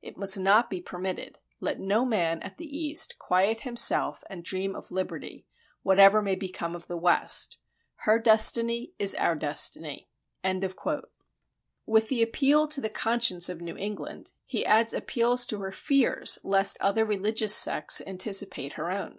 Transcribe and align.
It 0.00 0.16
must 0.16 0.38
not 0.38 0.70
be 0.70 0.80
permitted.... 0.80 1.38
Let 1.58 1.80
no 1.80 2.04
man 2.04 2.38
at 2.42 2.56
the 2.56 2.64
East 2.68 3.18
quiet 3.18 3.62
himself 3.62 4.22
and 4.30 4.44
dream 4.44 4.76
of 4.76 4.92
liberty, 4.92 5.44
whatever 5.82 6.22
may 6.22 6.36
become 6.36 6.76
of 6.76 6.86
the 6.86 6.96
West.... 6.96 7.58
Her 8.04 8.20
destiny 8.20 8.94
is 9.00 9.16
our 9.16 9.34
destiny."[36:1] 9.34 11.02
With 11.84 12.08
the 12.10 12.22
appeal 12.22 12.68
to 12.68 12.80
the 12.80 12.88
conscience 12.90 13.48
of 13.48 13.60
New 13.60 13.76
England, 13.76 14.30
he 14.44 14.64
adds 14.64 14.94
appeals 14.94 15.44
to 15.46 15.58
her 15.58 15.72
fears 15.72 16.38
lest 16.44 16.76
other 16.80 17.04
religious 17.04 17.52
sects 17.52 18.00
anticipate 18.06 18.74
her 18.74 18.88
own. 18.88 19.18